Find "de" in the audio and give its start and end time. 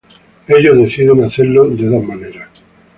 1.69-1.85